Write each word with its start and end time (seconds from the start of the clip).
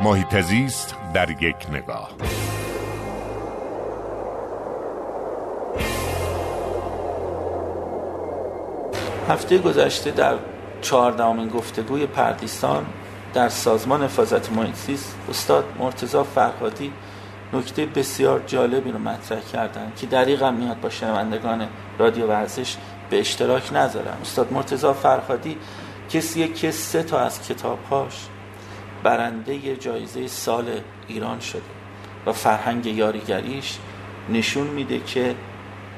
محیط 0.00 0.40
زیست 0.40 0.96
در 1.14 1.30
یک 1.30 1.56
نگاه. 1.72 2.10
هفته 9.28 9.58
گذشته 9.58 10.10
در 10.10 10.34
چهاردهمین 10.80 11.48
گفتگوی 11.48 12.06
پردیستان 12.06 12.86
در 13.34 13.48
سازمان 13.48 14.02
حفاظت 14.02 14.52
محیط 14.52 15.00
استاد 15.30 15.64
مرتضی 15.78 16.22
فرهادی 16.34 16.92
نکته 17.52 17.86
بسیار 17.86 18.42
جالبی 18.46 18.92
رو 18.92 18.98
مطرح 18.98 19.40
کردن 19.40 19.92
که 19.96 20.06
دریغ 20.06 20.44
میاد 20.44 20.80
با 20.80 20.90
شنوندگان 20.90 21.68
رادیو 21.98 22.26
ورزش 22.26 22.76
به 23.10 23.20
اشتراک 23.20 23.72
نذارم 23.72 24.18
استاد 24.22 24.52
مرتضی 24.52 24.92
فرهادی 24.92 25.56
کسیه 26.10 26.48
که 26.48 26.70
سه 26.70 27.02
تا 27.02 27.18
از 27.18 27.48
کتابهاش 27.48 28.28
برنده 29.02 29.76
جایزه 29.76 30.26
سال 30.26 30.64
ایران 31.08 31.40
شده 31.40 31.62
و 32.26 32.32
فرهنگ 32.32 32.86
یاریگریش 32.86 33.78
نشون 34.28 34.66
میده 34.66 35.00
که 35.00 35.34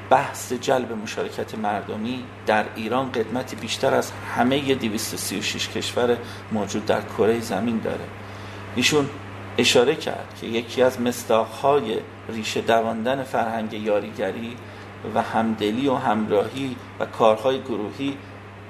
بحث 0.09 0.53
جلب 0.53 0.91
مشارکت 0.91 1.55
مردمی 1.55 2.23
در 2.45 2.65
ایران 2.75 3.11
قدمتی 3.11 3.55
بیشتر 3.55 3.93
از 3.93 4.11
همه 4.35 4.75
236 4.75 5.69
کشور 5.69 6.17
موجود 6.51 6.85
در 6.85 7.01
کره 7.01 7.39
زمین 7.39 7.79
داره. 7.79 8.05
ایشون 8.75 9.09
اشاره 9.57 9.95
کرد 9.95 10.37
که 10.41 10.47
یکی 10.47 10.81
از 10.81 11.01
مصداقهای 11.01 11.97
ریشه 12.29 12.61
دواندن 12.61 13.23
فرهنگ 13.23 13.73
یاریگری 13.73 14.57
و 15.15 15.21
همدلی 15.21 15.87
و 15.87 15.95
همراهی 15.95 16.75
و 16.99 17.05
کارهای 17.05 17.61
گروهی 17.61 18.17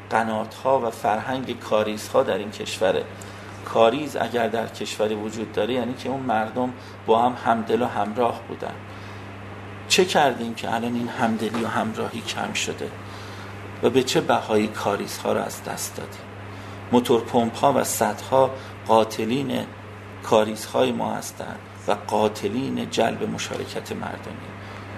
قناتها 0.09 0.80
و 0.80 0.89
فرهنگ 0.89 1.59
کاریزها 1.59 2.23
در 2.23 2.38
این 2.38 2.52
کشوره. 2.52 3.03
کاریز 3.66 4.16
اگر 4.16 4.48
در 4.48 4.68
کشوری 4.68 5.16
وجود 5.16 5.52
داره 5.52 5.74
یعنی 5.74 5.94
که 5.94 6.10
اون 6.10 6.20
مردم 6.20 6.74
با 7.06 7.22
هم 7.22 7.36
همدل 7.46 7.82
و 7.82 7.86
همراه 7.86 8.42
بودن. 8.48 8.73
چه 9.88 10.06
کردیم 10.06 10.53
که 10.53 10.76
الان 10.76 10.95
این 10.95 11.08
همدلی 11.08 11.64
و 11.64 11.68
همراهی 11.68 12.22
کم 12.22 12.53
شده؟ 12.53 12.92
و 13.84 13.90
به 13.90 14.03
چه 14.03 14.22
بهایی 14.22 14.68
کاریزها 14.68 15.34
رو 15.34 15.42
از 15.42 15.64
دست 15.64 15.95
دادیم 15.95 16.22
موتور 16.92 17.22
پمپ 17.22 17.56
ها 17.56 17.73
و 17.73 17.84
صدها 17.84 18.52
قاتلین 18.88 19.66
کاریزهای 20.23 20.92
ما 20.92 21.14
هستند 21.14 21.59
و 21.88 21.92
قاتلین 22.08 22.90
جلب 22.90 23.30
مشارکت 23.30 23.92
مردمی. 23.92 24.52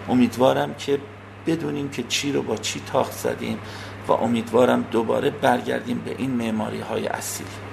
امیدوارم 0.09 0.73
که 0.73 0.99
بدونیم 1.47 1.89
که 1.89 2.03
چی 2.03 2.31
رو 2.31 2.41
با 2.41 2.57
چی 2.57 2.81
تاخت 2.91 3.11
زدیم 3.11 3.59
و 4.07 4.11
امیدوارم 4.11 4.81
دوباره 4.91 5.29
برگردیم 5.29 5.99
به 5.99 6.15
این 6.17 6.31
معماری 6.31 6.79
های 6.79 7.07
اصیل. 7.07 7.72